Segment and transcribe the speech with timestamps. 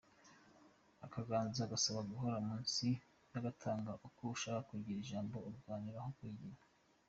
[1.05, 2.87] Akaganza gasaba gahora munsi
[3.31, 6.61] y’agatanga, iyo ushaka kugira ijambo urwanira no kwigira.